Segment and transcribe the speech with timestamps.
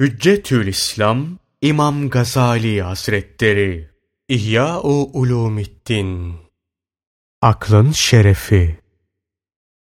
[0.00, 1.26] Hüccetül İslam
[1.62, 3.88] İmam Gazali Hazretleri
[4.28, 6.34] İhya-u Ulumiddin
[7.42, 8.78] Aklın şerefi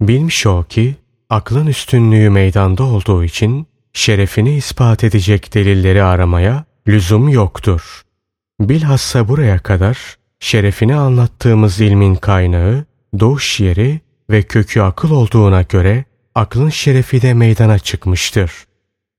[0.01, 0.95] Bilmiş o ki,
[1.29, 8.01] aklın üstünlüğü meydanda olduğu için şerefini ispat edecek delilleri aramaya lüzum yoktur.
[8.59, 12.85] Bilhassa buraya kadar şerefini anlattığımız ilmin kaynağı,
[13.19, 16.05] doğuş yeri ve kökü akıl olduğuna göre
[16.35, 18.66] aklın şerefi de meydana çıkmıştır.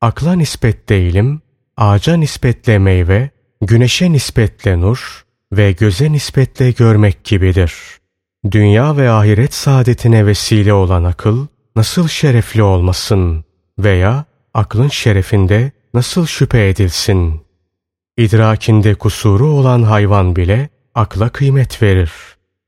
[0.01, 1.41] Akla nispetle ilim,
[1.77, 3.31] ağaca nispetle meyve,
[3.61, 7.75] güneşe nispetle nur ve göze nispetle görmek gibidir.
[8.51, 13.45] Dünya ve ahiret saadetine vesile olan akıl nasıl şerefli olmasın
[13.79, 17.41] veya aklın şerefinde nasıl şüphe edilsin?
[18.17, 22.13] İdrakinde kusuru olan hayvan bile akla kıymet verir.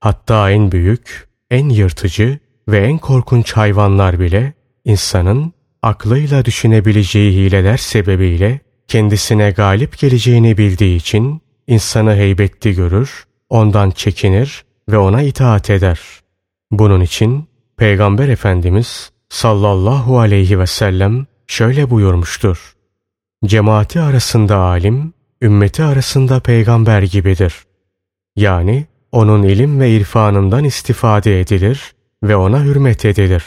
[0.00, 2.38] Hatta en büyük, en yırtıcı
[2.68, 4.52] ve en korkunç hayvanlar bile
[4.84, 5.52] insanın
[5.82, 14.98] aklıyla düşünebileceği hileler sebebiyle kendisine galip geleceğini bildiği için insanı heybetli görür, ondan çekinir ve
[14.98, 16.00] ona itaat eder.
[16.70, 22.74] Bunun için Peygamber Efendimiz sallallahu aleyhi ve sellem şöyle buyurmuştur.
[23.44, 27.54] Cemaati arasında alim, ümmeti arasında peygamber gibidir.
[28.36, 33.44] Yani onun ilim ve irfanından istifade edilir ve ona hürmet edilir.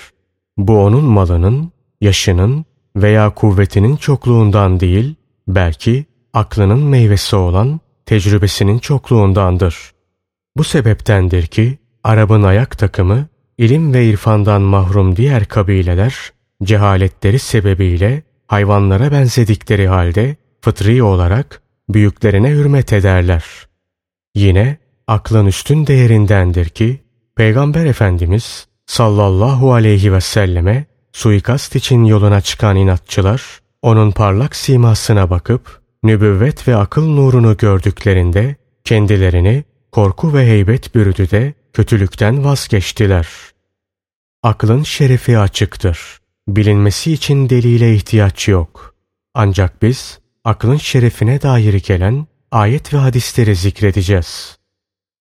[0.57, 1.72] Bu onun malının,
[2.03, 2.65] yaşının
[2.95, 5.15] veya kuvvetinin çokluğundan değil,
[5.47, 9.91] belki aklının meyvesi olan tecrübesinin çokluğundandır.
[10.57, 16.31] Bu sebeptendir ki Arap'ın ayak takımı ilim ve irfandan mahrum diğer kabileler
[16.63, 23.43] cehaletleri sebebiyle hayvanlara benzedikleri halde fıtri olarak büyüklerine hürmet ederler.
[24.35, 27.03] Yine aklın üstün değerindendir ki
[27.35, 35.81] Peygamber Efendimiz sallallahu aleyhi ve selleme suikast için yoluna çıkan inatçılar onun parlak simasına bakıp
[36.03, 43.28] nübüvvet ve akıl nurunu gördüklerinde kendilerini korku ve heybet bürüdü de kötülükten vazgeçtiler.
[44.44, 46.00] Aklın şerefi açıktır.
[46.47, 48.96] Bilinmesi için delile ihtiyaç yok.
[49.34, 54.57] Ancak biz aklın şerefine dair gelen ayet ve hadisleri zikredeceğiz.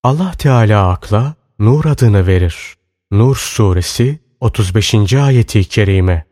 [0.03, 2.75] Allah Teala akla nur adını verir.
[3.11, 5.13] Nur suresi 35.
[5.13, 6.25] ayeti kerime.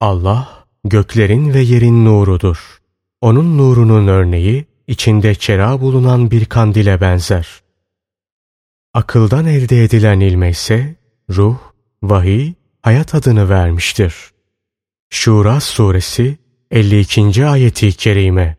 [0.00, 2.78] Allah göklerin ve yerin nurudur.
[3.20, 7.48] Onun nurunun örneği içinde çera bulunan bir kandile benzer.
[8.94, 10.96] Akıldan elde edilen ilme ise
[11.30, 11.58] ruh,
[12.02, 12.52] vahiy,
[12.82, 14.14] hayat adını vermiştir.
[15.10, 16.38] Şura suresi
[16.70, 17.46] 52.
[17.46, 18.56] ayeti kerime.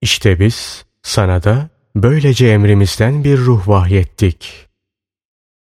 [0.00, 4.68] İşte biz sana da böylece emrimizden bir ruh vahyettik.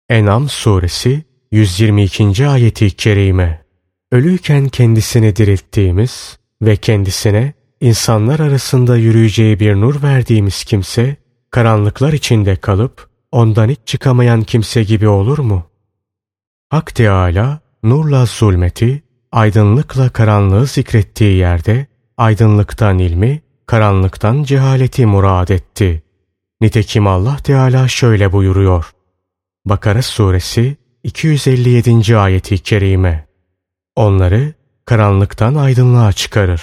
[0.08, 2.48] En'am suresi 122.
[2.48, 3.64] ayeti kerime.
[4.12, 11.16] Ölüyken kendisini dirilttiğimiz ve kendisine insanlar arasında yürüyeceği bir nur verdiğimiz kimse,
[11.50, 15.66] karanlıklar içinde kalıp ondan hiç çıkamayan kimse gibi olur mu?
[16.70, 19.02] Hak Teâlâ, nurla zulmeti,
[19.32, 21.86] aydınlıkla karanlığı zikrettiği yerde,
[22.16, 26.02] aydınlıktan ilmi, karanlıktan cehaleti murad etti.
[26.60, 28.92] Nitekim Allah Teala şöyle buyuruyor.
[29.64, 32.16] Bakara suresi 257.
[32.16, 33.26] ayeti kerime.
[33.96, 34.52] Onları
[34.84, 36.62] karanlıktan aydınlığa çıkarır.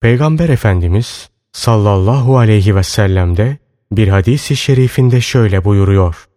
[0.00, 3.58] Peygamber Efendimiz sallallahu aleyhi ve sellem de
[3.92, 6.28] bir hadisi şerifinde şöyle buyuruyor.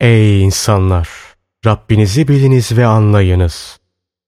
[0.00, 1.08] Ey insanlar!
[1.66, 3.80] Rabbinizi biliniz ve anlayınız.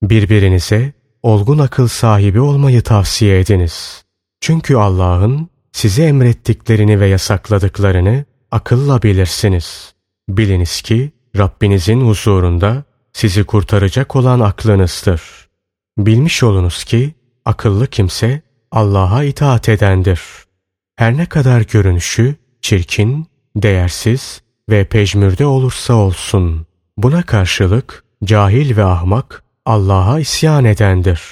[0.02, 0.92] Birbirinize
[1.22, 4.04] olgun akıl sahibi olmayı tavsiye ediniz.
[4.40, 9.94] Çünkü Allah'ın size emrettiklerini ve yasakladıklarını akılla bilirsiniz.
[10.28, 15.22] Biliniz ki Rabbinizin huzurunda sizi kurtaracak olan aklınızdır.
[15.98, 20.20] Bilmiş olunuz ki akıllı kimse Allah'a itaat edendir.
[20.96, 26.66] Her ne kadar görünüşü çirkin, değersiz ve pejmürde olursa olsun.
[26.96, 31.22] Buna karşılık cahil ve ahmak Allah'a isyan edendir.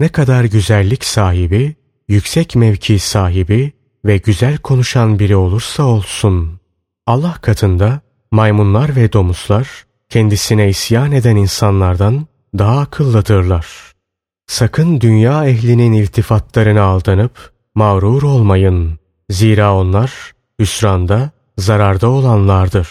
[0.00, 1.76] Ne kadar güzellik sahibi,
[2.08, 3.72] yüksek mevki sahibi
[4.04, 6.60] ve güzel konuşan biri olursa olsun.
[7.06, 12.26] Allah katında maymunlar ve domuzlar kendisine isyan eden insanlardan
[12.58, 13.66] daha akıllıdırlar.
[14.46, 18.98] Sakın dünya ehlinin iltifatlarına aldanıp mağrur olmayın.
[19.30, 20.12] Zira onlar
[20.58, 22.88] hüsranda, zararda olanlardır.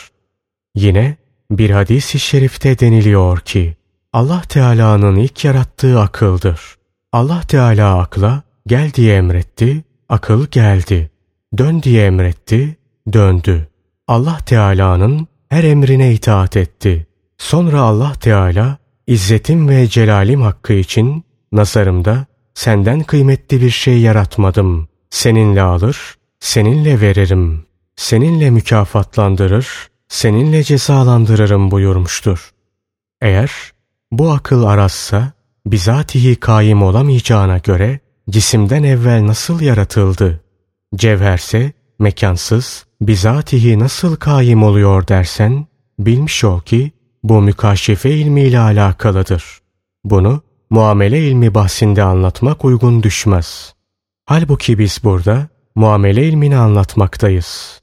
[0.76, 1.18] Yine
[1.52, 3.76] bir hadis-i şerifte deniliyor ki
[4.14, 6.62] Allah Teala'nın ilk yarattığı akıldır.
[7.12, 11.12] Allah Teala akla gel diye emretti, akıl geldi.
[11.58, 12.78] Dön diye emretti,
[13.14, 13.68] döndü.
[14.08, 17.08] Allah Teala'nın her emrine itaat etti.
[17.38, 18.78] Sonra Allah Teala
[19.08, 24.88] İzzetim ve celalim hakkı için nazarımda senden kıymetli bir şey yaratmadım.
[25.10, 27.66] Seninle alır, seninle veririm.
[27.96, 29.68] Seninle mükafatlandırır,
[30.08, 32.52] seninle cezalandırırım buyurmuştur.
[33.22, 33.52] Eğer
[34.12, 35.32] bu akıl arazsa
[35.66, 38.00] bizatihi kaim olamayacağına göre
[38.30, 40.44] cisimden evvel nasıl yaratıldı?
[40.96, 45.66] Cevherse mekansız, bizatihi nasıl kaim oluyor dersen,
[46.00, 46.92] bilmiş ol ki
[47.24, 49.44] bu mükaşefe ilmiyle alakalıdır.
[50.04, 53.74] Bunu muamele ilmi bahsinde anlatmak uygun düşmez.
[54.26, 57.82] Halbuki biz burada muamele ilmini anlatmaktayız.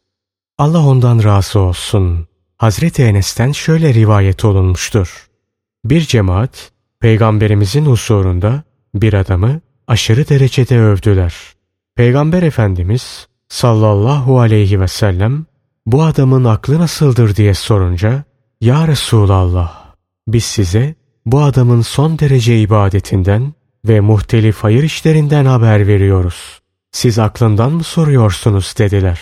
[0.58, 2.26] Allah ondan razı olsun.
[2.58, 5.26] Hazreti Enes'ten şöyle rivayet olunmuştur.
[5.84, 8.62] Bir cemaat peygamberimizin huzurunda
[8.94, 11.34] bir adamı aşırı derecede övdüler.
[11.96, 15.46] Peygamber Efendimiz sallallahu aleyhi ve sellem
[15.86, 18.24] bu adamın aklı nasıldır diye sorunca
[18.60, 19.84] Ya Resulallah
[20.28, 20.94] biz size
[21.26, 23.52] bu adamın son derece ibadetinden
[23.88, 26.60] ve muhtelif hayır işlerinden haber veriyoruz.
[26.92, 29.20] Siz aklından mı soruyorsunuz dediler.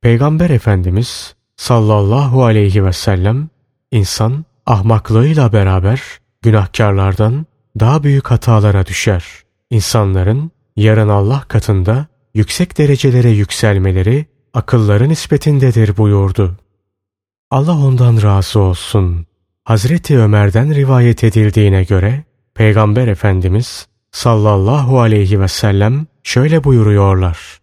[0.00, 3.48] Peygamber Efendimiz sallallahu aleyhi ve sellem
[3.90, 6.02] insan ahmaklığıyla beraber
[6.42, 7.46] günahkarlardan
[7.80, 9.24] daha büyük hatalara düşer.
[9.70, 12.06] İnsanların yarın Allah katında
[12.36, 16.56] yüksek derecelere yükselmeleri akılların nispetindedir buyurdu.
[17.50, 19.26] Allah ondan razı olsun.
[19.64, 22.24] Hazreti Ömer'den rivayet edildiğine göre
[22.54, 27.60] Peygamber Efendimiz sallallahu aleyhi ve sellem şöyle buyuruyorlar.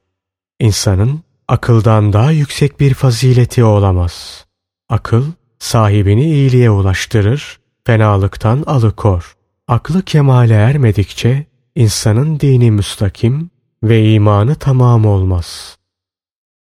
[0.60, 4.46] İnsanın akıldan daha yüksek bir fazileti olamaz.
[4.90, 5.25] Akıl
[5.60, 9.36] sahibini iyiliğe ulaştırır, fenalıktan alıkor.
[9.68, 13.50] Aklı kemale ermedikçe insanın dini müstakim
[13.84, 15.78] ve imanı tamam olmaz.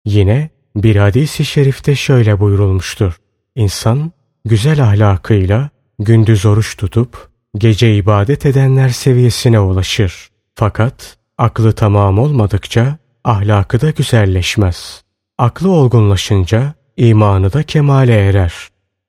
[0.06, 3.18] Yine bir hadis-i şerifte şöyle buyurulmuştur.
[3.56, 4.12] İnsan
[4.46, 5.70] güzel ahlakıyla
[6.00, 10.30] gündüz oruç tutup gece ibadet edenler seviyesine ulaşır.
[10.56, 15.04] Fakat aklı tamam olmadıkça ahlakı da güzelleşmez.
[15.38, 18.54] Aklı olgunlaşınca imanı da kemale erer.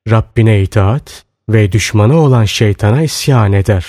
[0.09, 3.85] Rabbine itaat ve düşmanı olan şeytana isyan eder.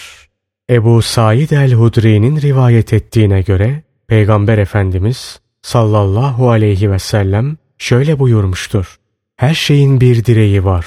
[0.71, 8.97] Ebu Said el-Hudri'nin rivayet ettiğine göre Peygamber Efendimiz sallallahu aleyhi ve sellem şöyle buyurmuştur.
[9.37, 10.87] Her şeyin bir direği var.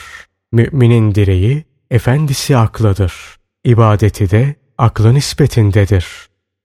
[0.52, 3.14] Müminin direği efendisi aklıdır.
[3.64, 6.08] İbadeti de aklın nispetindedir.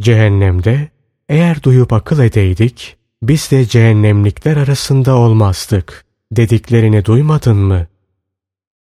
[0.03, 0.88] Cehennemde
[1.29, 7.87] eğer duyup akıl edeydik biz de cehennemlikler arasında olmazdık dediklerini duymadın mı?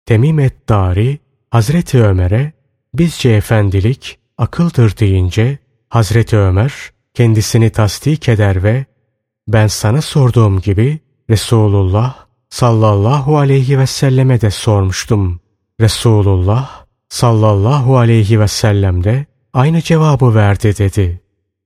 [0.05, 1.19] Temim et-Dari
[1.51, 2.51] Hazreti Ömer'e
[2.93, 5.57] bizce efendilik akıldır deyince
[5.89, 6.73] Hazreti Ömer
[7.13, 8.85] kendisini tasdik eder ve
[9.47, 10.99] ben sana sorduğum gibi
[11.29, 12.15] Resulullah
[12.49, 15.39] sallallahu aleyhi ve selleme de sormuştum.
[15.81, 21.21] Resulullah sallallahu aleyhi ve sellem de aynı cevabı verdi dedi.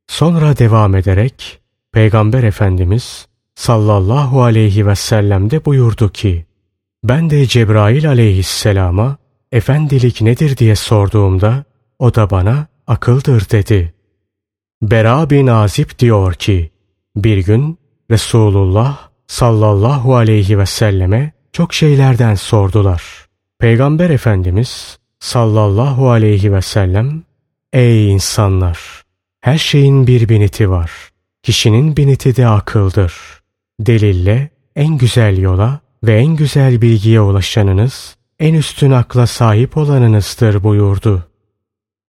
[0.07, 1.59] Sonra devam ederek
[1.91, 6.45] Peygamber Efendimiz sallallahu aleyhi ve sellem de buyurdu ki
[7.03, 9.17] ben de Cebrail aleyhisselama
[9.51, 11.63] efendilik nedir diye sorduğumda
[11.99, 13.96] o da bana akıldır dedi.
[14.81, 16.71] Bera bin Azib diyor ki
[17.15, 17.77] bir gün
[18.11, 18.97] Resulullah
[19.27, 23.03] sallallahu aleyhi ve selleme çok şeylerden sordular.
[23.59, 27.23] Peygamber Efendimiz sallallahu aleyhi ve sellem
[27.73, 29.03] Ey insanlar!
[29.41, 30.91] Her şeyin bir biniti var.
[31.43, 33.13] Kişinin biniti de akıldır.
[33.79, 41.23] Delille en güzel yola ve en güzel bilgiye ulaşanınız, en üstün akla sahip olanınızdır buyurdu.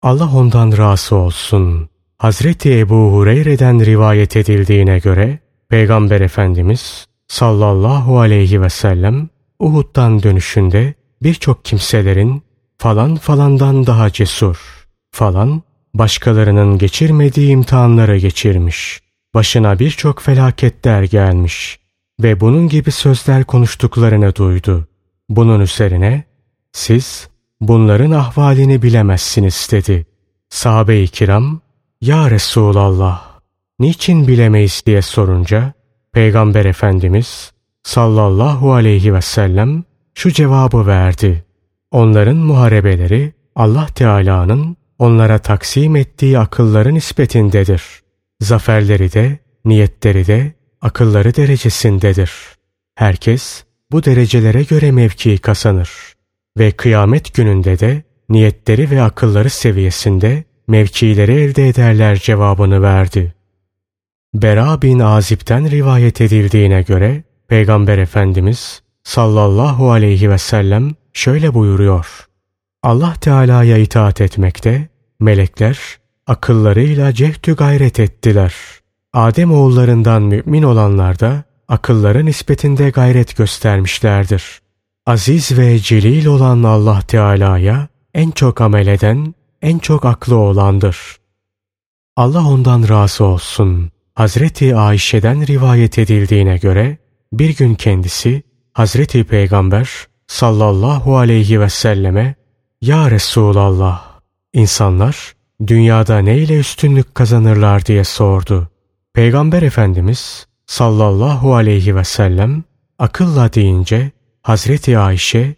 [0.02, 1.90] Allah ondan razı olsun.
[2.20, 11.66] Hazreti Ebu Hureyre'den rivayet edildiğine göre, Peygamber Efendimiz sallallahu aleyhi ve sellem Uhud'dan dönüşünde birçok
[11.66, 12.44] kimselerin
[12.78, 15.62] falan falandan daha cesur, falan
[15.94, 19.02] başkalarının geçirmediği imtihanları geçirmiş,
[19.34, 21.80] başına birçok felaketler gelmiş
[22.24, 24.88] ve bunun gibi sözler konuştuklarını duydu.
[25.30, 26.24] Bunun üzerine
[26.72, 27.30] siz
[27.62, 30.06] bunların ahvalini bilemezsiniz dedi.
[30.50, 31.62] Sahabe-i kiram
[32.02, 33.40] ya Resulallah
[33.80, 35.74] niçin bilemeyiz diye sorunca
[36.14, 37.52] Peygamber Efendimiz
[37.84, 41.46] sallallahu aleyhi ve sellem şu cevabı verdi.
[41.92, 47.84] Onların muharebeleri Allah Teala'nın onlara taksim ettiği akılların nispetindedir.
[48.42, 52.32] Zaferleri de, niyetleri de akılları derecesindedir.
[52.96, 55.90] Herkes bu derecelere göre mevki kazanır
[56.58, 63.34] ve kıyamet gününde de niyetleri ve akılları seviyesinde mevkileri elde ederler cevabını verdi.
[64.34, 72.28] Bera bin Azib'den rivayet edildiğine göre Peygamber Efendimiz sallallahu aleyhi ve sellem şöyle buyuruyor.
[72.84, 74.88] Allah Teala'ya itaat etmekte
[75.20, 75.80] melekler
[76.28, 78.54] akıllarıyla cehdü gayret ettiler.
[79.14, 84.62] Adem oğullarından mümin olanlar da akılları nispetinde gayret göstermişlerdir.
[85.06, 91.18] Aziz ve celil olan Allah Teala'ya en çok amel eden, en çok aklı olandır.
[92.16, 93.92] Allah ondan razı olsun.
[94.16, 96.98] Hazreti Ayşe'den rivayet edildiğine göre
[97.34, 99.90] bir gün kendisi Hazreti Peygamber
[100.28, 102.36] sallallahu aleyhi ve selleme
[102.82, 104.20] Ya Resulallah
[104.54, 105.34] insanlar
[105.68, 108.70] dünyada neyle üstünlük kazanırlar diye sordu.
[109.14, 112.64] Peygamber Efendimiz sallallahu aleyhi ve sellem
[113.00, 114.12] akılla deyince
[114.44, 115.56] Hazreti Ayşe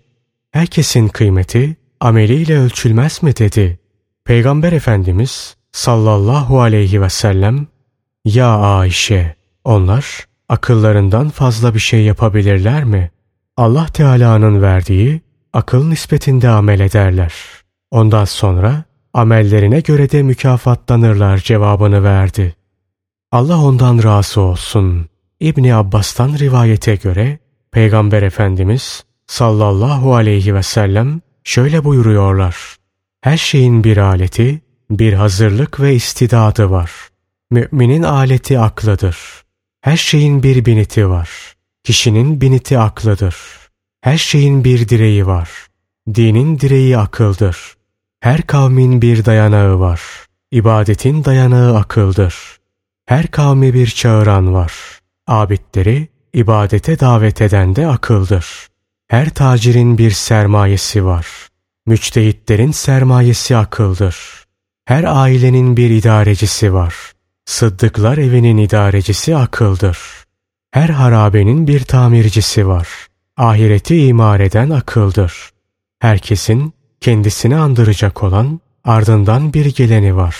[0.51, 3.80] herkesin kıymeti ameliyle ölçülmez mi dedi.
[4.31, 7.67] Peygamber Efendimiz sallallahu aleyhi ve sellem
[8.25, 13.11] Ya Ayşe onlar akıllarından fazla bir şey yapabilirler mi?
[13.57, 15.21] Allah Teala'nın verdiği
[15.53, 17.33] akıl nispetinde amel ederler.
[17.91, 18.83] Ondan sonra
[19.13, 22.55] amellerine göre de mükafatlanırlar cevabını verdi.
[23.31, 25.05] Allah ondan razı olsun.
[25.39, 27.39] İbni Abbas'tan rivayete göre
[27.71, 32.80] Peygamber Efendimiz sallallahu aleyhi ve sellem şöyle buyuruyorlar.
[33.21, 36.91] Her şeyin bir aleti, bir hazırlık ve istidadı var.
[37.51, 39.17] Müminin aleti aklıdır.
[39.81, 41.29] Her şeyin bir biniti var.
[41.83, 43.35] Kişinin biniti aklıdır.
[44.01, 45.49] Her şeyin bir direği var.
[46.15, 47.57] Dinin direği akıldır.
[48.19, 50.01] Her kavmin bir dayanağı var.
[50.51, 52.35] İbadetin dayanağı akıldır.
[53.05, 54.73] Her kavmi bir çağıran var.
[55.27, 58.67] Abidleri ibadete davet eden de akıldır.
[59.07, 61.50] Her tacirin bir sermayesi var.
[61.85, 64.17] Müçtehitlerin sermayesi akıldır.
[64.85, 66.95] Her ailenin bir idarecisi var.
[67.45, 69.99] Sıddıklar evinin idarecisi akıldır.
[70.71, 72.87] Her harabenin bir tamircisi var.
[73.37, 75.49] Ahireti imar eden akıldır.
[75.99, 80.35] Herkesin kendisini andıracak olan ardından bir geleni var.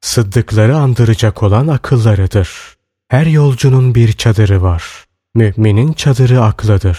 [0.00, 2.76] Sıddıkları andıracak olan akıllarıdır.
[3.08, 5.04] Her yolcunun bir çadırı var.
[5.34, 6.98] Müminin çadırı aklıdır.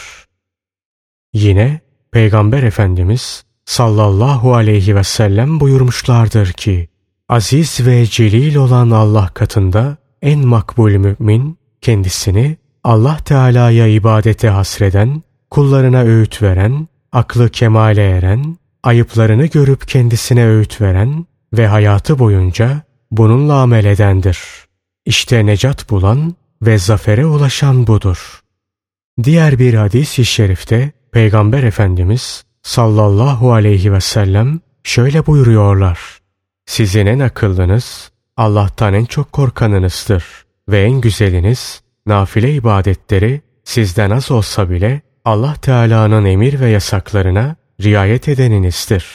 [1.34, 1.80] Yine
[2.12, 6.90] Peygamber Efendimiz sallallahu aleyhi ve sellem buyurmuşlardır ki,
[7.30, 16.02] Aziz ve celil olan Allah katında en makbul mümin, kendisini Allah Teala'ya ibadete hasreden, kullarına
[16.02, 22.82] öğüt veren, aklı kemale eren, ayıplarını görüp kendisine öğüt veren ve hayatı boyunca
[23.12, 24.40] bununla amel edendir.
[25.06, 28.42] İşte necat bulan ve zafere ulaşan budur.
[29.24, 36.00] Diğer bir hadis-i şerifte Peygamber Efendimiz sallallahu aleyhi ve sellem şöyle buyuruyorlar.
[36.66, 40.26] Sizin en akıllınız Allah'tan en çok korkanınızdır
[40.70, 48.28] ve en güzeliniz nafile ibadetleri sizden az olsa bile Allah Teala'nın emir ve yasaklarına riayet
[48.28, 49.06] edeninizdir.